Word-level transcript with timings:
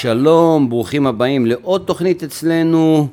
שלום, 0.00 0.68
ברוכים 0.68 1.06
הבאים 1.06 1.46
לעוד 1.46 1.82
תוכנית 1.86 2.22
אצלנו 2.22 3.08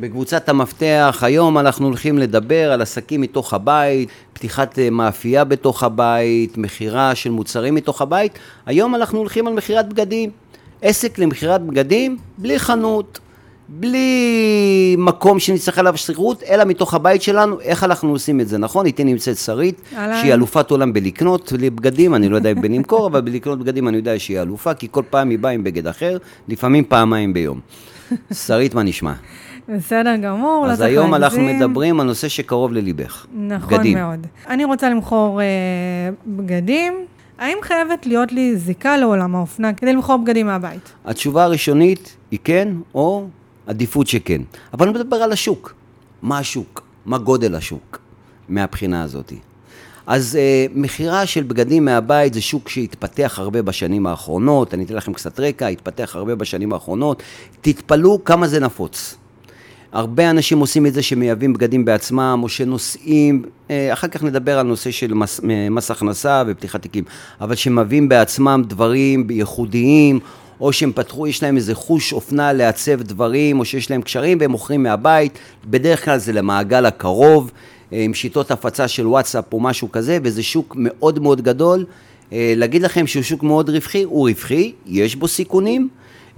בקבוצת 0.00 0.48
המפתח. 0.48 1.18
היום 1.22 1.58
אנחנו 1.58 1.86
הולכים 1.86 2.18
לדבר 2.18 2.72
על 2.72 2.82
עסקים 2.82 3.20
מתוך 3.20 3.54
הבית, 3.54 4.08
פתיחת 4.32 4.78
אה, 4.78 4.90
מאפייה 4.90 5.44
בתוך 5.44 5.82
הבית, 5.82 6.58
מכירה 6.58 7.14
של 7.14 7.30
מוצרים 7.30 7.74
מתוך 7.74 8.02
הבית. 8.02 8.38
היום 8.66 8.94
אנחנו 8.94 9.18
הולכים 9.18 9.46
על 9.46 9.52
מכירת 9.52 9.88
בגדים. 9.88 10.30
עסק 10.82 11.18
למכירת 11.18 11.62
בגדים 11.62 12.18
בלי 12.38 12.58
חנות. 12.58 13.18
בלי 13.74 14.96
מקום 14.98 15.38
שנצטרך 15.38 15.78
עליו 15.78 15.96
שכירות, 15.96 16.42
אלא 16.42 16.64
מתוך 16.64 16.94
הבית 16.94 17.22
שלנו, 17.22 17.60
איך 17.60 17.84
אנחנו 17.84 18.10
עושים 18.10 18.40
את 18.40 18.48
זה, 18.48 18.58
נכון? 18.58 18.86
איתי 18.86 19.04
נמצאת 19.04 19.36
שרית, 19.36 19.80
שהיא 19.90 20.34
אלופת 20.34 20.70
עולם 20.70 20.92
בלקנות 20.92 21.52
בגדים, 21.52 22.14
אני 22.14 22.28
לא 22.28 22.36
יודע 22.36 22.50
אם 22.50 22.60
בלמכור, 22.60 23.06
אבל 23.06 23.20
בלקנות 23.20 23.58
בגדים 23.58 23.88
אני 23.88 23.96
יודע 23.96 24.18
שהיא 24.18 24.40
אלופה, 24.40 24.74
כי 24.74 24.88
כל 24.90 25.02
פעם 25.10 25.30
היא 25.30 25.38
באה 25.38 25.52
עם 25.52 25.64
בגד 25.64 25.86
אחר, 25.86 26.18
לפעמים 26.48 26.84
פעמיים 26.84 27.32
ביום. 27.32 27.60
שרית, 28.46 28.74
מה 28.74 28.82
נשמע? 28.82 29.12
בסדר 29.68 30.16
גמור, 30.16 30.66
לא 30.66 30.68
צריך 30.68 30.80
להגזים. 30.80 30.98
אז 30.98 31.04
היום 31.04 31.14
אנחנו 31.14 31.40
מדברים 31.42 32.00
על 32.00 32.06
נושא 32.06 32.28
שקרוב 32.28 32.72
לליבך. 32.72 33.26
נכון 33.34 33.78
בגדים. 33.78 33.98
מאוד. 33.98 34.26
אני 34.48 34.64
רוצה 34.64 34.90
למכור 34.90 35.40
אה, 35.40 35.46
בגדים. 36.26 36.94
האם 37.38 37.56
חייבת 37.62 38.06
להיות 38.06 38.32
לי 38.32 38.56
זיקה 38.56 38.96
לעולם 38.96 39.34
האופנה 39.36 39.72
כדי 39.72 39.92
למכור 39.92 40.16
בגדים 40.16 40.46
מהבית? 40.46 40.92
התשובה 41.04 41.44
הראשונית 41.44 42.16
היא 42.30 42.38
כן, 42.44 42.68
או 42.94 43.26
עדיפות 43.66 44.06
שכן. 44.06 44.42
אבל 44.72 44.88
אני 44.88 44.98
מדבר 44.98 45.16
על 45.16 45.32
השוק. 45.32 45.74
מה 46.22 46.38
השוק? 46.38 46.82
מה 47.06 47.18
גודל 47.18 47.54
השוק 47.54 47.98
מהבחינה 48.48 49.02
הזאת? 49.02 49.32
אז 50.06 50.36
אה, 50.36 50.66
מכירה 50.74 51.26
של 51.26 51.42
בגדים 51.42 51.84
מהבית 51.84 52.34
זה 52.34 52.40
שוק 52.40 52.68
שהתפתח 52.68 53.38
הרבה 53.38 53.62
בשנים 53.62 54.06
האחרונות, 54.06 54.74
אני 54.74 54.84
אתן 54.84 54.94
לכם 54.94 55.12
קצת 55.12 55.40
רקע, 55.40 55.66
התפתח 55.66 56.16
הרבה 56.16 56.34
בשנים 56.34 56.72
האחרונות, 56.72 57.22
תתפלאו 57.60 58.24
כמה 58.24 58.48
זה 58.48 58.60
נפוץ. 58.60 59.14
הרבה 59.92 60.30
אנשים 60.30 60.58
עושים 60.58 60.86
את 60.86 60.94
זה 60.94 61.02
שמייבאים 61.02 61.52
בגדים 61.52 61.84
בעצמם, 61.84 62.40
או 62.42 62.48
שנוסעים, 62.48 63.42
אה, 63.70 63.92
אחר 63.92 64.08
כך 64.08 64.22
נדבר 64.22 64.58
על 64.58 64.66
נושא 64.66 64.90
של 64.90 65.14
מס, 65.14 65.40
מס 65.70 65.90
הכנסה 65.90 66.42
ופתיחת 66.46 66.82
תיקים, 66.82 67.04
אבל 67.40 67.54
שמביאים 67.54 68.08
בעצמם 68.08 68.62
דברים 68.66 69.26
ייחודיים, 69.30 70.20
או 70.62 70.72
שהם 70.72 70.92
פתחו, 70.94 71.26
יש 71.26 71.42
להם 71.42 71.56
איזה 71.56 71.74
חוש 71.74 72.12
אופנה 72.12 72.52
לעצב 72.52 73.02
דברים, 73.02 73.60
או 73.60 73.64
שיש 73.64 73.90
להם 73.90 74.02
קשרים 74.02 74.38
והם 74.40 74.50
מוכרים 74.50 74.82
מהבית, 74.82 75.38
בדרך 75.64 76.04
כלל 76.04 76.18
זה 76.18 76.32
למעגל 76.32 76.86
הקרוב, 76.86 77.50
אה, 77.92 78.02
עם 78.02 78.14
שיטות 78.14 78.50
הפצה 78.50 78.88
של 78.88 79.06
וואטסאפ 79.06 79.52
או 79.52 79.60
משהו 79.60 79.92
כזה, 79.92 80.18
וזה 80.22 80.42
שוק 80.42 80.76
מאוד 80.78 81.18
מאוד 81.18 81.40
גדול. 81.40 81.84
אה, 82.32 82.52
להגיד 82.56 82.82
לכם 82.82 83.06
שהוא 83.06 83.22
שוק 83.22 83.42
מאוד 83.42 83.70
רווחי, 83.70 84.02
הוא 84.02 84.28
רווחי, 84.28 84.72
יש 84.86 85.16
בו 85.16 85.28
סיכונים, 85.28 85.88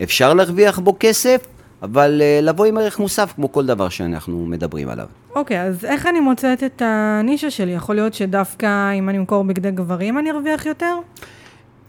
אפשר 0.03 0.35
להרוויח 0.35 0.79
בו 0.79 0.97
כסף, 1.01 1.41
אבל 1.83 2.23
אה, 2.23 2.41
לבוא 2.43 2.67
עם 2.67 2.79
ערך 2.79 2.99
מוסף 2.99 3.33
כמו 3.37 3.53
כל 3.53 3.67
דבר 3.67 3.89
שאנחנו 3.89 4.47
מדברים 4.47 4.89
עליו. 4.89 5.07
אוקיי, 5.35 5.57
okay, 5.57 5.61
אז 5.61 5.85
איך 5.85 6.07
אני 6.07 6.21
מוצאת 6.21 6.65
את 6.65 6.83
הנישה 6.85 7.51
שלי? 7.51 7.73
יכול 7.73 7.95
להיות 7.95 8.15
שדווקא 8.15 8.93
אם 8.99 9.09
אני 9.09 9.19
אמכור 9.19 9.45
בגדי 9.45 9.71
גברים 9.71 10.19
אני 10.19 10.31
ארוויח 10.31 10.67
יותר? 10.67 10.95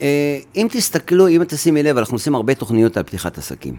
אה, 0.01 0.39
אם 0.55 0.67
תסתכלו, 0.71 1.27
אם 1.27 1.43
תשימי 1.47 1.83
לב, 1.83 1.97
אנחנו 1.97 2.15
עושים 2.15 2.35
הרבה 2.35 2.55
תוכניות 2.55 2.97
על 2.97 3.03
פתיחת 3.03 3.37
עסקים. 3.37 3.75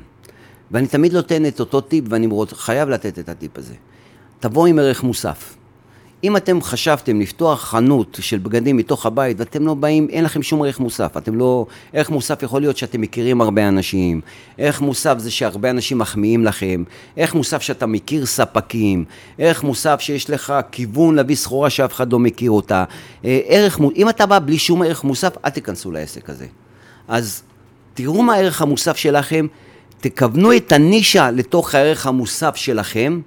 ואני 0.70 0.86
תמיד 0.86 1.12
נותן 1.12 1.46
את 1.46 1.60
אותו 1.60 1.80
טיפ, 1.80 2.04
ואני 2.08 2.28
חייב 2.52 2.88
לתת 2.88 3.18
את 3.18 3.28
הטיפ 3.28 3.58
הזה. 3.58 3.74
תבואו 4.40 4.66
עם 4.66 4.78
ערך 4.78 5.02
מוסף. 5.02 5.55
אם 6.26 6.36
אתם 6.36 6.62
חשבתם 6.62 7.20
לפתוח 7.20 7.64
חנות 7.64 8.18
של 8.20 8.38
בגדים 8.38 8.76
מתוך 8.76 9.06
הבית 9.06 9.40
ואתם 9.40 9.66
לא 9.66 9.74
באים, 9.74 10.08
אין 10.10 10.24
לכם 10.24 10.42
שום 10.42 10.62
ערך 10.62 10.80
מוסף. 10.80 11.16
אתם 11.16 11.38
לא... 11.38 11.66
ערך 11.92 12.10
מוסף 12.10 12.42
יכול 12.42 12.60
להיות 12.60 12.76
שאתם 12.76 13.00
מכירים 13.00 13.40
הרבה 13.40 13.68
אנשים. 13.68 14.20
ערך 14.58 14.80
מוסף 14.80 15.18
זה 15.18 15.30
שהרבה 15.30 15.70
אנשים 15.70 15.98
מחמיאים 15.98 16.44
לכם. 16.44 16.84
ערך 17.16 17.34
מוסף 17.34 17.62
שאתה 17.62 17.86
מכיר 17.86 18.26
ספקים. 18.26 19.04
ערך 19.38 19.64
מוסף 19.64 20.00
שיש 20.00 20.30
לך 20.30 20.54
כיוון 20.72 21.14
להביא 21.14 21.36
סחורה 21.36 21.70
שאף 21.70 21.92
אחד 21.92 22.12
לא 22.12 22.18
מכיר 22.18 22.50
אותה. 22.50 22.84
אה, 23.24 23.40
ערך... 23.46 23.80
אם 23.96 24.08
אתה 24.08 24.26
בא 24.26 24.38
בלי 24.38 24.58
שום 24.58 24.82
ערך 24.82 25.04
מוסף, 25.04 25.36
אל 25.44 25.50
תיכנסו 25.50 25.92
לעסק 25.92 26.30
הזה. 26.30 26.46
אז 27.08 27.42
תראו 27.94 28.22
מה 28.22 28.34
הערך 28.34 28.62
המוסף 28.62 28.96
שלכם, 28.96 29.46
תכוונו 30.00 30.56
את 30.56 30.72
הנישה 30.72 31.30
לתוך 31.30 31.74
הערך 31.74 32.06
המוסף 32.06 32.56
שלכם. 32.56 33.20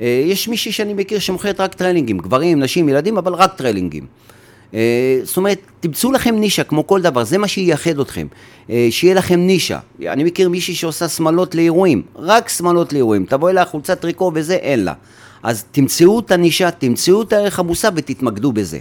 אה, 0.00 0.22
יש 0.26 0.48
מישהי 0.48 0.72
שאני 0.72 0.94
מכיר 0.94 1.18
שמוכרת 1.18 1.60
רק 1.60 1.74
טריילינגים, 1.74 2.18
גברים, 2.18 2.62
נשים, 2.62 2.88
ילדים, 2.88 3.18
אבל 3.18 3.34
רק 3.34 3.54
טריילינגים. 3.54 4.06
אה, 4.74 5.20
זאת 5.22 5.36
אומרת, 5.36 5.58
תמצאו 5.80 6.12
לכם 6.12 6.34
נישה, 6.34 6.64
כמו 6.64 6.86
כל 6.86 7.02
דבר, 7.02 7.24
זה 7.24 7.38
מה 7.38 7.48
שייחד 7.48 7.98
אתכם. 7.98 8.26
אה, 8.70 8.88
שיהיה 8.90 9.14
לכם 9.14 9.40
נישה. 9.40 9.78
אני 10.06 10.24
מכיר 10.24 10.48
מישהי 10.48 10.74
שעושה 10.74 11.08
שמלות 11.08 11.54
לאירועים, 11.54 12.02
רק 12.16 12.48
שמלות 12.48 12.92
לאירועים. 12.92 13.24
תבואי 13.24 13.52
לה 13.52 13.64
חולצת 13.64 14.00
טריקו 14.00 14.32
וזה, 14.34 14.54
אין 14.54 14.84
לה. 14.84 14.92
אז 15.42 15.64
תמצאו 15.72 16.20
את 16.20 16.30
הנישה, 16.30 16.70
תמצאו 16.70 17.22
את 17.22 17.32
הערך 17.32 17.58
המוסף 17.58 17.90
ותתמקדו 17.94 18.52
בזה. 18.52 18.78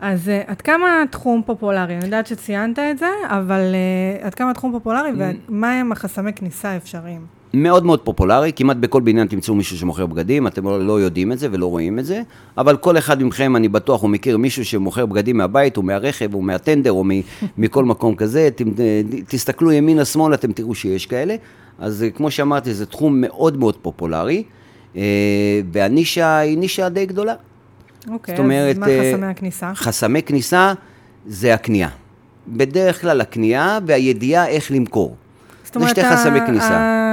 אז 0.00 0.28
uh, 0.28 0.50
עד 0.50 0.62
כמה 0.62 1.02
התחום 1.02 1.42
פופולרי? 1.46 1.96
אני 1.96 2.04
יודעת 2.04 2.26
שציינת 2.26 2.78
את 2.78 2.98
זה, 2.98 3.08
אבל 3.28 3.74
uh, 4.22 4.26
עד 4.26 4.34
כמה 4.34 4.50
התחום 4.50 4.72
פופולרי 4.72 5.10
ומה 5.48 5.72
הם 5.80 5.92
החסמי 5.92 6.32
כניסה 6.32 6.68
האפשריים? 6.68 7.26
מאוד 7.54 7.86
מאוד 7.86 8.00
פופולרי, 8.00 8.52
כמעט 8.56 8.76
בכל 8.76 9.00
בניין 9.00 9.26
תמצאו 9.26 9.54
מישהו 9.54 9.78
שמוכר 9.78 10.06
בגדים, 10.06 10.46
אתם 10.46 10.64
לא, 10.64 10.86
לא 10.86 11.00
יודעים 11.00 11.32
את 11.32 11.38
זה 11.38 11.48
ולא 11.52 11.66
רואים 11.66 11.98
את 11.98 12.04
זה, 12.04 12.22
אבל 12.58 12.76
כל 12.76 12.98
אחד 12.98 13.22
מכם, 13.22 13.56
אני 13.56 13.68
בטוח, 13.68 14.02
הוא 14.02 14.10
מכיר 14.10 14.38
מישהו 14.38 14.64
שמוכר 14.64 15.06
בגדים 15.06 15.36
מהבית, 15.36 15.76
או 15.76 15.82
מהרכב, 15.82 16.34
או 16.34 16.42
מהטנדר, 16.42 16.92
או 16.92 17.04
מכל 17.58 17.84
מקום 17.84 18.14
כזה, 18.14 18.48
ת, 18.56 18.62
תסתכלו 19.28 19.72
ימינה-שמאלה, 19.72 20.34
אתם 20.34 20.52
תראו 20.52 20.74
שיש 20.74 21.06
כאלה. 21.06 21.36
אז 21.78 22.02
אה, 22.02 22.10
כמו 22.10 22.30
שאמרתי, 22.30 22.74
זה 22.74 22.86
תחום 22.86 23.20
מאוד 23.20 23.56
מאוד 23.56 23.76
פופולרי, 23.76 24.42
אה, 24.96 25.02
והנישה 25.72 26.38
היא 26.38 26.58
נישה 26.58 26.88
די 26.88 27.06
גדולה. 27.06 27.34
אוקיי, 28.10 28.34
אז 28.34 28.40
אומרת, 28.40 28.78
מה 28.78 28.88
אה, 28.88 29.12
חסמי 29.12 29.26
הכניסה? 29.26 29.74
חסמי 29.74 30.22
כניסה 30.22 30.72
זה 31.26 31.54
הקנייה. 31.54 31.88
בדרך 32.48 33.00
כלל 33.00 33.20
הקנייה 33.20 33.78
והידיעה 33.86 34.48
איך 34.48 34.72
למכור. 34.72 35.16
זאת 35.66 35.76
אומרת, 35.76 35.96
זה 35.96 36.02
שתי 36.02 36.16
חסמי 36.16 36.40
כניסה. 36.46 37.04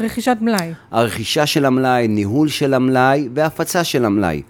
רכישת 0.00 0.36
מלאי. 0.40 0.72
הרכישה 0.90 1.46
של 1.46 1.64
המלאי, 1.64 2.08
ניהול 2.08 2.48
של 2.48 2.74
המלאי 2.74 3.28
והפצה 3.34 3.84
של 3.84 4.04
המלאי. 4.04 4.42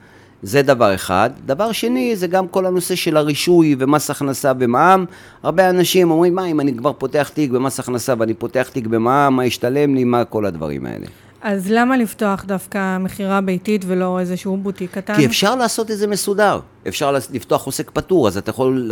זה 0.42 0.62
דבר 0.62 0.94
אחד. 0.94 1.30
דבר 1.46 1.72
שני, 1.72 2.16
זה 2.16 2.26
גם 2.26 2.48
כל 2.48 2.66
הנושא 2.66 2.94
של 2.94 3.16
הרישוי 3.16 3.76
ומס 3.78 4.10
הכנסה 4.10 4.52
ומע"מ. 4.58 5.04
הרבה 5.42 5.70
אנשים 5.70 6.10
אומרים, 6.10 6.34
מה, 6.34 6.46
אם 6.46 6.60
אני 6.60 6.76
כבר 6.76 6.92
פותח 6.92 7.30
תיק 7.34 7.50
במס 7.50 7.80
הכנסה 7.80 8.14
ואני 8.18 8.34
פותח 8.34 8.68
תיק 8.72 8.86
במע"מ, 8.86 9.36
מה 9.36 9.44
ישתלם 9.44 9.94
לי, 9.94 10.04
מה 10.04 10.24
כל 10.24 10.46
הדברים 10.46 10.86
האלה. 10.86 11.06
אז 11.42 11.70
למה 11.70 11.96
לפתוח 11.96 12.44
דווקא 12.44 12.98
מכירה 12.98 13.40
ביתית 13.40 13.84
ולא 13.86 14.20
איזשהו 14.20 14.56
בוטיק 14.56 14.90
קטן? 14.90 15.16
כי 15.16 15.26
אפשר 15.26 15.56
לעשות 15.56 15.90
את 15.90 15.98
זה 15.98 16.06
מסודר. 16.06 16.60
אפשר 16.88 17.12
לפתוח 17.30 17.66
עוסק 17.66 17.90
פטור, 17.90 18.28
אז 18.28 18.36
אתה 18.36 18.50
יכול 18.50 18.90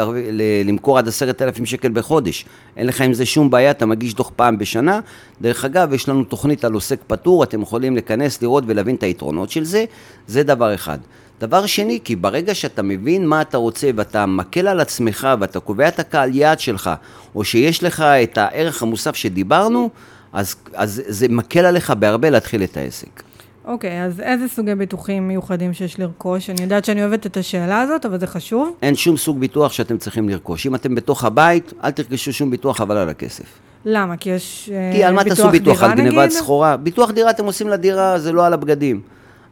למכור 0.64 0.98
עד 0.98 1.09
עשרת 1.09 1.42
אלפים 1.42 1.66
שקל 1.66 1.88
בחודש. 1.92 2.44
אין 2.76 2.86
לך 2.86 3.00
עם 3.00 3.14
זה 3.14 3.26
שום 3.26 3.50
בעיה, 3.50 3.70
אתה 3.70 3.86
מגיש 3.86 4.14
דוח 4.14 4.31
פעם 4.36 4.59
בשנה. 4.59 5.00
דרך 5.41 5.64
אגב, 5.64 5.92
יש 5.92 6.09
לנו 6.09 6.25
תוכנית 6.25 6.64
על 6.64 6.72
עוסק 6.72 7.00
פטור, 7.06 7.44
אתם 7.44 7.62
יכולים 7.62 7.94
להיכנס, 7.94 8.42
לראות 8.42 8.65
ולהבין 8.66 8.94
את 8.94 9.03
היתרונות 9.03 9.50
של 9.50 9.65
זה. 9.65 9.84
זה 10.26 10.42
דבר 10.42 10.75
אחד. 10.75 10.98
דבר 11.41 11.66
שני, 11.66 11.98
כי 12.04 12.16
ברגע 12.16 12.54
שאתה 12.54 12.82
מבין 12.82 13.26
מה 13.26 13.41
אתה 13.41 13.56
רוצה 13.56 13.91
ואתה 13.97 14.26
מקל 14.26 14.69
על 14.69 14.80
עצמך 14.80 15.28
ואתה 15.41 15.60
קובע 15.60 15.88
את 15.88 15.98
הקהל 15.98 16.34
יעד 16.34 16.60
שלך, 16.60 16.91
או 17.34 17.44
שיש 17.44 17.84
לך 17.84 18.00
את 18.00 18.38
הערך 18.38 18.82
המוסף 18.82 19.16
שדיברנו, 19.16 19.91
אז, 20.33 20.56
אז 20.75 21.03
זה 21.06 21.27
מקל 21.28 21.65
עליך 21.65 21.91
בהרבה 21.91 22.31
להתחיל 22.31 22.62
את 22.62 22.77
העסק. 22.77 23.22
אוקיי, 23.65 23.91
okay, 23.91 24.06
אז 24.06 24.21
איזה 24.21 24.49
סוגי 24.49 24.75
ביטוחים 24.75 25.28
מיוחדים 25.28 25.72
שיש 25.72 25.99
לרכוש? 26.00 26.50
אני 26.50 26.62
יודעת 26.62 26.84
שאני 26.84 27.03
אוהבת 27.03 27.27
את 27.27 27.37
השאלה 27.37 27.81
הזאת, 27.81 28.06
אבל 28.06 28.21
זה 28.21 28.27
חשוב. 28.27 28.77
אין 28.83 28.94
שום 28.94 29.16
סוג 29.16 29.41
ביטוח 29.41 29.72
שאתם 29.72 29.98
צריכים 29.98 30.28
לרכוש. 30.28 30.66
אם 30.66 30.75
אתם 30.75 30.95
בתוך 30.95 31.25
הבית, 31.25 31.72
אל 31.84 31.91
תרכשו 31.91 32.33
שום 32.33 32.51
ביטוח 32.51 32.77
חבל 32.77 32.97
על 32.97 33.09
הכסף. 33.09 33.45
למה? 33.84 34.16
כי 34.16 34.30
יש 34.30 34.71
אה, 34.72 34.92
כי 34.92 35.04
על 35.04 35.15
מה 35.15 35.25
תעשו 35.25 35.48
ביטוח? 35.48 35.83
על 35.83 35.95
גנבת 35.95 36.30
סחורה? 36.30 36.77
ביטוח 36.77 37.10
דירה 37.10 37.30
אתם 37.30 37.45
עושים 37.45 37.69
לדירה, 37.69 38.19
זה 38.19 38.33
לא 38.33 38.47
על 38.47 38.53
הבגדים. 38.53 39.01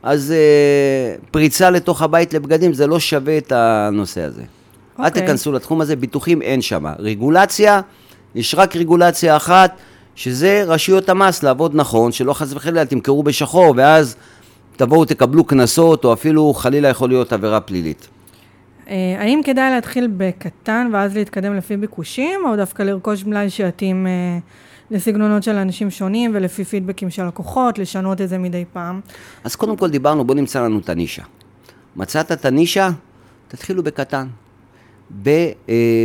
אז 0.03 0.35
uh, 0.35 1.27
פריצה 1.31 1.71
לתוך 1.71 2.03
הבית 2.03 2.35
לבגדים, 2.35 2.73
זה 2.73 2.87
לא 2.87 2.99
שווה 3.01 3.39
את 3.39 3.53
הנושא 3.53 4.21
הזה. 4.21 4.43
Okay. 4.43 5.01
אל 5.01 5.07
אוקיי. 5.07 5.23
תיכנסו 5.23 5.53
לתחום 5.53 5.81
הזה, 5.81 5.97
ביטוחים 5.97 6.43
אין 6.43 6.63
שם. 6.63 6.87
רגולציה, 6.99 7.81
יש 8.35 8.55
רק 8.55 8.77
רגולציה 8.77 9.37
אחת. 9.37 9.77
שזה 10.17 10.65
רשויות 10.67 11.09
המס 11.09 11.43
לעבוד 11.43 11.75
נכון, 11.75 12.13
שלא 12.13 12.33
חס 12.33 12.53
וחלילה 12.53 12.85
תמכרו 12.85 13.23
בשחור 13.23 13.75
ואז 13.77 14.17
תבואו 14.77 15.05
תקבלו 15.05 15.45
קנסות 15.45 16.05
או 16.05 16.13
אפילו 16.13 16.55
חלילה 16.55 16.89
יכול 16.89 17.09
להיות 17.09 17.33
עבירה 17.33 17.61
פלילית. 17.61 18.09
אה, 18.89 18.95
האם 19.19 19.41
כדאי 19.45 19.71
להתחיל 19.71 20.09
בקטן 20.17 20.91
ואז 20.93 21.17
להתקדם 21.17 21.55
לפי 21.55 21.77
ביקושים 21.77 22.41
או 22.47 22.57
דווקא 22.57 22.83
לרכוש 22.83 23.25
מלאי 23.25 23.51
שיתאים 23.51 24.07
אה, 24.07 24.39
לסגנונות 24.91 25.43
של 25.43 25.57
אנשים 25.57 25.91
שונים 25.91 26.31
ולפי 26.35 26.65
פידבקים 26.65 27.11
של 27.11 27.27
לקוחות, 27.27 27.79
לשנות 27.79 28.21
את 28.21 28.29
זה 28.29 28.39
מדי 28.39 28.65
פעם? 28.73 29.01
אז 29.45 29.57
קודם 29.57 29.77
כל 29.77 29.91
דיברנו, 29.91 30.25
בוא 30.25 30.35
נמצא 30.35 30.63
לנו 30.63 30.79
את 30.79 30.89
הנישה. 30.89 31.23
מצאת 31.97 32.33
את 32.33 32.45
הנישה, 32.45 32.91
תתחילו 33.49 33.83
בקטן. 33.83 34.27
במה 35.11 35.35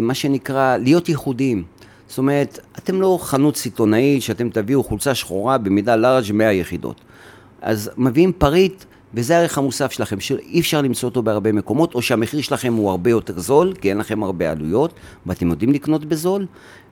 אה, 0.10 0.14
שנקרא 0.14 0.78
להיות 0.78 1.10
ייחודיים. 1.10 1.64
זאת 2.12 2.18
אומרת, 2.18 2.60
אתם 2.78 3.02
לא 3.02 3.18
חנות 3.22 3.58
סיטונאית 3.58 4.22
שאתם 4.22 4.50
תביאו 4.50 4.84
חולצה 4.84 5.16
שחורה 5.16 5.58
במידה 5.58 5.96
לארג' 5.96 6.32
100 6.34 6.52
יחידות. 6.54 7.02
אז 7.62 7.92
מביאים 7.98 8.32
פריט, 8.32 8.84
וזה 9.14 9.38
הערך 9.38 9.58
המוסף 9.58 9.92
שלכם, 9.92 10.20
שאי 10.20 10.60
אפשר 10.60 10.82
למצוא 10.82 11.10
אותו 11.10 11.24
בהרבה 11.24 11.52
מקומות, 11.52 11.96
או 11.96 12.02
שהמחיר 12.02 12.42
שלכם 12.42 12.74
הוא 12.74 12.90
הרבה 12.90 13.10
יותר 13.10 13.40
זול, 13.40 13.74
כי 13.82 13.90
אין 13.90 13.98
לכם 13.98 14.24
הרבה 14.24 14.52
עלויות, 14.52 14.94
ואתם 15.26 15.50
יודעים 15.50 15.72
לקנות 15.72 16.06
בזול, 16.06 16.46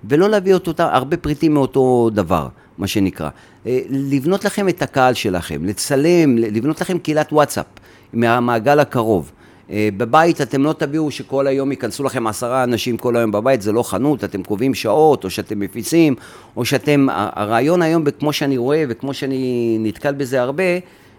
ולא 0.03 0.29
להביא 0.29 0.53
אותו, 0.53 0.71
הרבה 0.77 1.17
פריטים 1.17 1.53
מאותו 1.53 2.09
דבר, 2.13 2.47
מה 2.77 2.87
שנקרא. 2.87 3.29
אה, 3.65 3.79
לבנות 3.89 4.45
לכם 4.45 4.69
את 4.69 4.81
הקהל 4.81 5.13
שלכם, 5.13 5.65
לצלם, 5.65 6.37
לבנות 6.37 6.81
לכם 6.81 6.97
קהילת 6.97 7.33
וואטסאפ 7.33 7.65
מהמעגל 8.13 8.79
הקרוב. 8.79 9.31
אה, 9.71 9.89
בבית 9.97 10.41
אתם 10.41 10.63
לא 10.63 10.73
תביאו 10.73 11.11
שכל 11.11 11.47
היום 11.47 11.71
ייכנסו 11.71 12.03
לכם 12.03 12.27
עשרה 12.27 12.63
אנשים 12.63 12.97
כל 12.97 13.17
היום 13.17 13.31
בבית, 13.31 13.61
זה 13.61 13.71
לא 13.71 13.83
חנות, 13.83 14.23
אתם 14.23 14.43
קובעים 14.43 14.73
שעות, 14.73 15.23
או 15.23 15.29
שאתם 15.29 15.59
מפיצים, 15.59 16.15
או 16.57 16.65
שאתם, 16.65 17.07
הרעיון 17.11 17.81
היום, 17.81 18.03
כמו 18.19 18.33
שאני 18.33 18.57
רואה 18.57 18.83
וכמו 18.89 19.13
שאני 19.13 19.77
נתקל 19.79 20.13
בזה 20.13 20.41
הרבה, 20.41 20.63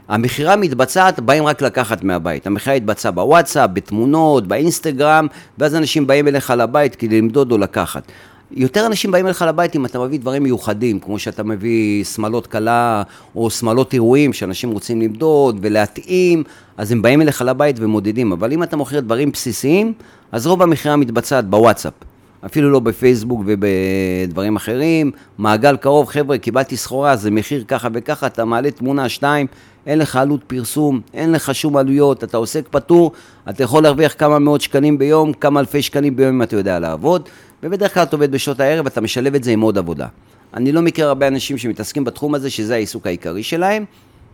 המכירה 0.09 0.57
מתבצעת, 0.57 1.21
באים 1.21 1.47
רק 1.47 1.63
לקחת 1.63 2.05
מהבית. 2.05 2.47
המכירה 2.47 2.77
התבצעה 2.77 3.13
בוואטסאפ, 3.13 3.71
בתמונות, 3.73 4.47
באינסטגרם, 4.47 5.27
ואז 5.59 5.75
אנשים 5.75 6.07
באים 6.07 6.29
אליך 6.29 6.51
לבית 6.51 6.95
כדי 6.95 7.19
למדוד 7.19 7.53
או 7.53 7.59
לקחת. 7.59 8.13
יותר 8.53 8.87
אנשים 8.87 9.11
באים 9.11 9.27
אליך 9.27 9.43
לבית 9.43 9.77
אם 9.77 9.87
אתה 9.87 9.99
מביא 9.99 10.21
דברים 10.21 10.43
מיוחדים, 10.43 11.01
כמו 11.01 11.19
שאתה 11.19 11.43
מביא 11.43 12.05
שמלות 12.05 12.47
קלה 12.47 13.03
או 13.37 13.51
שמלות 13.51 13.93
אירועים 13.93 14.33
שאנשים 14.33 14.71
רוצים 14.71 15.01
למדוד 15.01 15.59
ולהתאים, 15.61 16.43
אז 16.77 16.93
הם 16.93 17.03
באים 17.03 17.23
אליך 17.23 17.43
לבית 17.43 17.77
ומודדים. 17.79 18.33
אבל 18.33 18.53
אם 18.53 18.63
אתה 18.63 18.77
מוכר 18.77 19.01
דברים 19.01 19.33
בסיסיים, 19.33 19.93
אז 20.33 20.47
רוב 20.47 20.63
המכירה 20.63 20.97
מתבצעת 20.97 21.47
בוואטסאפ. 21.51 22.10
אפילו 22.47 22.71
לא 22.71 22.81
בפייסבוק 22.81 23.43
ובדברים 23.47 24.57
אחרים. 24.57 25.11
מעגל 25.39 25.77
קרוב, 25.77 26.09
חבר'ה, 26.09 26.39
קיבלתי 26.39 26.77
סחורה, 26.77 27.17
זה 27.17 27.31
מחיר 27.31 27.65
ככה 27.69 27.89
וככה, 27.93 28.27
אתה 28.27 28.45
מעלה 28.45 28.71
תמונה, 28.71 29.09
שתיים, 29.09 29.47
אין 29.87 29.99
לך 29.99 30.17
עלות 30.17 30.45
פרסום, 30.47 31.01
אין 31.15 31.33
לך 31.33 31.55
שום 31.55 31.77
עלויות, 31.77 32.25
אתה 32.25 32.37
עוסק 32.37 32.69
פטור, 32.71 33.13
אתה 33.51 33.63
יכול 33.63 33.83
להרוויח 33.83 34.15
כמה 34.19 34.39
מאות 34.39 34.61
שקלים 34.61 34.99
ביום, 34.99 35.33
כמה 35.33 35.61
אלפי 35.61 35.83
שקלים 35.83 36.17
ביום 36.17 36.35
אם 36.35 36.43
אתה 36.43 36.57
יודע 36.57 36.79
לעבוד, 36.79 37.29
ובדרך 37.63 37.95
כלל 37.95 38.03
אתה 38.03 38.17
עובד 38.17 38.33
בשעות 38.33 38.61
הערב, 38.61 38.87
אתה 38.87 39.01
משלב 39.01 39.35
את 39.35 39.45
זה 39.45 39.51
עם 39.51 39.61
עוד 39.61 39.79
עבודה. 39.79 40.07
אני 40.55 40.73
לא 40.73 40.83
מכיר 40.83 41.09
הרבה 41.09 41.29
אנשים 41.29 41.59
שמתעסקים 41.59 42.05
בתחום 42.05 42.35
הזה, 42.35 42.51
שזה 42.51 42.75
העיסוק 42.75 43.07
העיקרי 43.07 43.43
שלהם, 43.43 43.85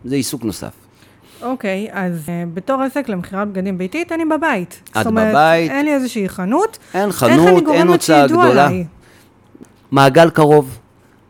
זה 0.04 0.14
עיסוק 0.14 0.44
נוסף. 0.44 0.85
אוקיי, 1.42 1.88
אז 1.92 2.12
uh, 2.26 2.30
בתור 2.54 2.82
עסק 2.82 3.08
למכירת 3.08 3.48
בגדים 3.48 3.78
ביתית, 3.78 4.12
אני 4.12 4.24
בבית. 4.24 4.80
את 4.90 4.94
זאת 4.94 5.06
אומרת, 5.06 5.30
בבית. 5.30 5.70
אין 5.70 5.84
לי 5.84 5.94
איזושהי 5.94 6.28
חנות. 6.28 6.78
אין 6.94 7.12
חנות, 7.12 7.64
אין 7.72 7.88
הוצאה 7.88 8.26
גדולה. 8.26 8.66
עליי? 8.66 8.84
מעגל 9.90 10.30
קרוב, 10.30 10.78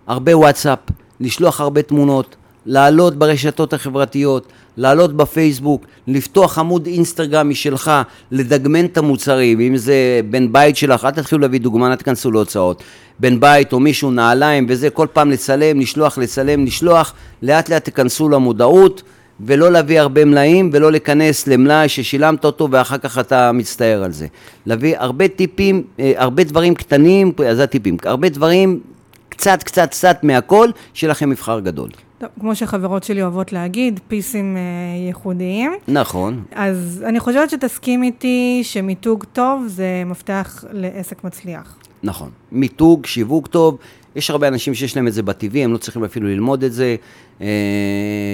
הרבה 0.07 0.37
וואטסאפ, 0.37 0.79
לשלוח 1.21 1.61
הרבה 1.61 1.83
תמונות, 1.83 2.37
לעלות 2.67 3.17
ברשתות 3.17 3.73
החברתיות, 3.73 4.53
לעלות 4.77 5.17
בפייסבוק, 5.17 5.87
לפתוח 6.07 6.59
עמוד 6.59 6.87
אינסטגרם 6.87 7.49
משלך, 7.49 7.91
לדגמן 8.31 8.85
את 8.85 8.99
המוצרים, 8.99 9.61
אם 9.61 9.77
זה 9.77 10.21
בן 10.31 10.53
בית 10.53 10.77
שלך, 10.77 11.05
אל 11.05 11.11
תתחילו 11.11 11.41
להביא 11.41 11.61
דוגמן, 11.61 11.91
אל 11.91 11.97
תכנסו 11.97 12.31
להוצאות. 12.31 12.83
בן 13.19 13.41
בית 13.41 13.73
או 13.73 13.81
מישהו, 13.81 14.11
נעליים 14.11 14.67
וזה, 14.69 14.91
כל 14.91 15.07
פעם 15.13 15.31
לצלם, 15.31 15.81
לשלוח, 15.81 16.19
לצלם, 16.19 16.65
לשלוח, 16.65 17.15
לאט 17.43 17.69
לאט 17.69 17.85
תיכנסו 17.85 18.29
למודעות. 18.29 19.03
ולא 19.41 19.73
להביא 19.73 20.01
הרבה 20.01 20.25
מלאים 20.25 20.71
ולא 20.73 20.91
להיכנס 20.91 21.47
למלאי 21.47 21.89
ששילמת 21.89 22.45
אותו 22.45 22.69
ואחר 22.71 22.99
כך 22.99 23.19
אתה 23.19 23.53
מצטער 23.53 24.05
על 24.05 24.13
זה. 24.13 24.27
להביא 24.67 24.95
הרבה 24.99 25.29
טיפים, 25.29 25.83
אה, 26.01 26.13
הרבה 26.17 26.45
דברים 26.45 26.75
קטנים, 26.75 27.33
זה 27.53 27.65
הטיפים, 27.65 27.97
הרבה 28.05 28.29
דברים, 28.29 28.81
קצת 29.29 29.63
קצת 29.63 29.91
קצת 29.91 30.19
מהכל, 30.23 30.69
שיהיה 30.95 31.11
לכם 31.11 31.31
מבחר 31.31 31.61
גדול. 31.61 31.89
טוב, 32.19 32.29
כמו 32.41 32.55
שחברות 32.55 33.05
שלי 33.05 33.23
אוהבות 33.23 33.53
להגיד, 33.53 34.01
פיסים 34.09 34.57
אה, 34.57 34.63
ייחודיים. 35.07 35.73
נכון. 35.89 36.43
אז 36.53 37.05
אני 37.07 37.21
חושבת 37.21 37.51
שתסכים 37.51 38.03
איתי 38.03 38.61
שמיתוג 38.63 39.25
טוב 39.33 39.65
זה 39.67 40.03
מפתח 40.07 40.65
לעסק 40.73 41.25
מצליח. 41.25 41.77
נכון. 42.07 42.31
מיתוג, 42.53 43.07
שיווק 43.07 43.47
טוב, 43.47 43.79
יש 44.17 44.31
הרבה 44.31 44.49
אנשים 44.49 44.75
שיש 44.75 44.97
להם 44.97 45.09
את 45.09 45.13
זה 45.13 45.23
בטבעי, 45.23 45.65
הם 45.65 45.73
לא 45.73 45.79
צריכים 45.79 46.05
אפילו 46.05 46.29
ללמוד 46.29 46.65
את 46.65 46.73
זה. 46.73 46.97
אה, 47.41 47.47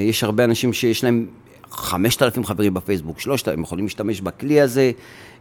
יש 0.09 0.25
הרבה 0.25 0.45
אנשים 0.45 0.73
שיש 0.73 1.05
להם 1.05 1.27
5,000 1.71 2.45
חברים 2.45 2.75
בפייסבוק, 2.75 3.21
3,000, 3.21 3.63
יכולים 3.63 3.85
להשתמש 3.85 4.21
בכלי 4.21 4.61
הזה, 4.61 4.91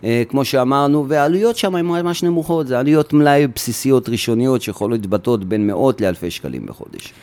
אה, 0.04 0.24
כמו 0.30 0.46
שאמרנו, 0.46 1.06
והעלויות 1.08 1.58
שם 1.58 1.76
הן 1.76 1.86
ממש 1.86 2.24
נמוכות, 2.24 2.68
זה 2.68 2.80
עלויות 2.80 3.14
מלאי 3.14 3.48
בסיסיות 3.48 4.10
ראשוניות 4.10 4.62
שיכולות 4.62 5.00
להתבטאות 5.00 5.44
בין 5.44 5.68
מאות 5.68 6.02
לאלפי 6.02 6.32
שקלים 6.32 6.66
בחודש. 6.66 7.14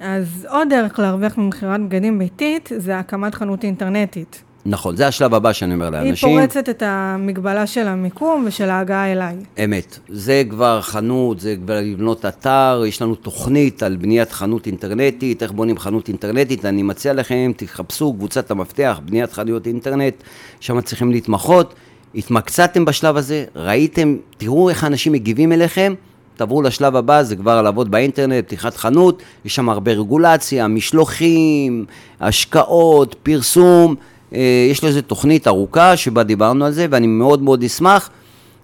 אז 0.00 0.46
עוד 0.50 0.68
דרך 0.70 0.98
להרוויח 0.98 1.38
ממכירת 1.38 1.80
בגדים 1.80 2.18
ביתית 2.18 2.70
זה 2.76 2.98
הקמת 2.98 3.34
חנות 3.34 3.64
אינטרנטית. 3.64 4.42
נכון, 4.70 4.96
זה 4.96 5.06
השלב 5.06 5.34
הבא 5.34 5.52
שאני 5.52 5.74
אומר 5.74 5.90
לאנשים. 5.90 6.28
היא 6.28 6.38
פורצת 6.38 6.68
את 6.68 6.82
המגבלה 6.86 7.66
של 7.66 7.88
המיקום 7.88 8.44
ושל 8.46 8.70
ההגעה 8.70 9.12
אליי. 9.12 9.36
אמת. 9.64 9.98
זה 10.08 10.42
כבר 10.50 10.80
חנות, 10.80 11.40
זה 11.40 11.56
כבר 11.64 11.80
לבנות 11.82 12.24
אתר, 12.24 12.82
יש 12.88 13.02
לנו 13.02 13.14
תוכנית 13.14 13.82
על 13.82 13.96
בניית 13.96 14.32
חנות 14.32 14.66
אינטרנטית, 14.66 15.42
איך 15.42 15.52
בונים 15.52 15.78
חנות 15.78 16.08
אינטרנטית. 16.08 16.64
אני 16.64 16.82
מציע 16.82 17.12
לכם, 17.12 17.52
תחפשו 17.56 18.12
קבוצת 18.12 18.50
המפתח, 18.50 19.00
בניית 19.04 19.32
חנויות 19.32 19.66
אינטרנט, 19.66 20.14
שם 20.60 20.80
צריכים 20.80 21.10
להתמחות. 21.10 21.74
התמקצעתם 22.14 22.84
בשלב 22.84 23.16
הזה, 23.16 23.44
ראיתם, 23.56 24.16
תראו 24.38 24.68
איך 24.68 24.84
האנשים 24.84 25.12
מגיבים 25.12 25.52
אליכם, 25.52 25.94
תעברו 26.36 26.62
לשלב 26.62 26.96
הבא, 26.96 27.22
זה 27.22 27.36
כבר 27.36 27.62
לעבוד 27.62 27.90
באינטרנט, 27.90 28.44
פתיחת 28.44 28.76
חנות, 28.76 29.22
יש 29.44 29.54
שם 29.54 29.68
הרבה 29.68 29.92
רגולציה, 29.92 30.68
משלוחים, 30.68 31.84
השקעות, 32.20 33.14
פרסום. 33.22 33.94
אה, 34.34 34.66
יש 34.70 34.84
לזה 34.84 35.02
תוכנית 35.02 35.48
ארוכה 35.48 35.96
שבה 35.96 36.22
דיברנו 36.22 36.64
על 36.64 36.72
זה, 36.72 36.86
ואני 36.90 37.06
מאוד 37.06 37.42
מאוד 37.42 37.64
אשמח 37.64 38.10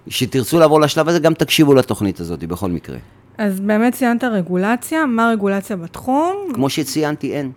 שתרצו 0.08 0.58
לעבור 0.58 0.80
לשלב 0.80 1.08
הזה, 1.08 1.18
גם 1.18 1.34
תקשיבו 1.34 1.74
לתוכנית 1.74 2.20
הזאת 2.20 2.44
בכל 2.44 2.70
מקרה. 2.70 2.96
אז 3.38 3.60
באמת 3.60 3.94
ציינת 3.94 4.24
רגולציה, 4.24 5.06
מה 5.06 5.28
הרגולציה 5.28 5.76
בתחום? 5.76 6.36
כמו 6.54 6.70
שציינתי, 6.70 7.32
אין. 7.32 7.52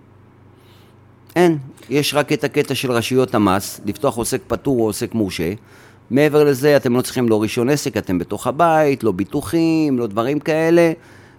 אין. 1.36 1.58
יש 1.90 2.14
רק 2.14 2.34
את 2.34 2.44
הקטע 2.44 2.76
של 2.76 2.92
רשויות 2.92 3.36
המס, 3.36 3.82
לפתוח 3.86 4.18
עוסק 4.18 4.42
פטור 4.48 4.80
או 4.80 4.86
עוסק 4.86 5.14
מורשה. 5.14 5.54
מעבר 6.12 6.44
לזה, 6.44 6.78
אתם 6.78 6.96
לא 6.96 7.02
צריכים 7.02 7.30
לא 7.30 7.42
רישיון 7.42 7.70
עסק, 7.70 7.98
אתם 7.98 8.20
בתוך 8.20 8.48
הבית, 8.48 9.04
לא 9.04 9.12
ביטוחים, 9.12 10.00
לא 10.00 10.08
דברים 10.08 10.40
כאלה. 10.40 10.92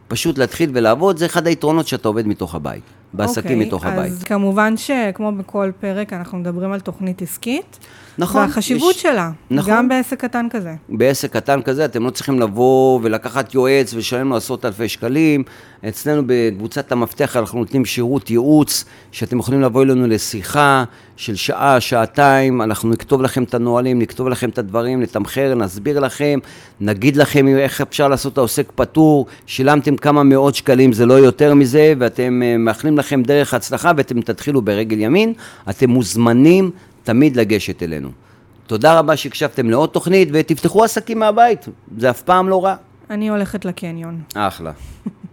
פשוט 0.09 0.39
להתחיל 0.39 0.71
ולעבוד, 0.75 1.17
זה 1.17 1.27
אחד 1.27 1.47
היתרונות 1.47 1.87
שאתה 1.87 2.09
עובד 2.09 2.27
מתוך 2.27 2.55
הבית, 2.55 2.83
בעסקים 3.13 3.43
okay, 3.43 3.53
אוקיי, 3.53 3.67
מתוך 3.67 3.87
הבית. 3.87 4.13
אז 4.13 4.23
כמובן 4.23 4.77
שכמו 4.77 5.33
בכל 5.33 5.71
פרק, 5.81 6.13
אנחנו 6.13 6.39
מדברים 6.39 6.73
על 6.73 6.81
תוכנית 6.81 7.23
עסקית. 7.23 7.79
נכון. 8.19 8.41
והחשיבות 8.41 8.95
יש, 8.95 9.03
שלה, 9.03 9.31
נכון. 9.51 9.73
גם 9.73 9.89
בעסק 9.89 10.21
קטן 10.21 10.47
כזה. 10.51 10.75
בעסק 10.89 11.33
קטן 11.33 11.63
כזה, 11.63 11.85
אתם 11.85 12.05
לא 12.05 12.11
צריכים 12.11 12.41
לבוא 12.41 13.01
ולקחת 13.03 13.55
יועץ 13.55 13.95
ולשלם 13.95 14.29
לו 14.29 14.37
עשרות 14.37 14.65
אלפי 14.65 14.89
שקלים. 14.89 15.45
אצלנו 15.89 16.23
בקבוצת 16.27 16.93
המפתח 16.93 17.37
אנחנו 17.37 17.59
נותנים 17.59 17.85
שירות 17.85 18.31
ייעוץ, 18.31 18.85
שאתם 19.13 19.39
יכולים 19.39 19.63
לבוא 19.63 19.83
אלינו 19.83 20.07
לשיחה 20.07 20.85
של 21.17 21.35
שעה, 21.35 21.81
שעתיים, 21.81 22.63
אנחנו 22.63 22.91
נכתוב 22.91 23.23
לכם 23.23 23.43
את 23.43 23.55
הנהלים, 23.55 23.99
נכתוב 23.99 24.29
לכם 24.29 24.49
את 24.49 24.59
הדברים, 24.59 25.03
נתמחר, 25.03 25.55
נסביר 25.55 26.01
לכם, 26.01 26.39
נגיד 26.81 27.17
לכם 27.17 27.49
איך 27.49 27.81
אפשר 27.81 28.09
לעשות 28.09 28.33
את 28.33 28.39
העוסק 28.39 28.73
פטור, 28.75 29.27
שילמתם 29.47 29.97
כמה 29.97 30.23
מאות 30.23 30.55
שקלים, 30.55 30.93
זה 30.93 31.07
לא 31.07 31.15
יותר 31.15 31.55
מזה, 31.55 31.95
ואתם 31.99 32.43
אה, 32.43 32.57
מאחלים 32.59 32.98
לכם 32.99 33.23
דרך 33.23 33.55
הצלחה 33.55 33.93
ואתם 33.97 34.21
תתחילו 34.21 34.63
ברגל 34.63 35.01
ימין, 35.01 35.33
אתם 35.71 35.91
מוזמנים 35.91 36.71
תמיד 37.03 37.37
לגשת 37.37 37.83
אלינו. 37.83 38.11
תודה 38.67 38.99
רבה 38.99 39.17
שהקשבתם 39.17 39.71
לעוד 39.71 39.89
תוכנית, 39.89 40.29
ותפתחו 40.33 40.85
עסקים 40.85 41.19
מהבית, 41.19 41.69
זה 41.99 42.11
אף 42.11 42.23
פעם 42.23 42.49
לא 42.49 42.65
רע. 42.65 42.75
אני 43.11 43.29
הולכת 43.29 43.65
לקניון. 43.65 44.21
אחלה. 44.35 44.73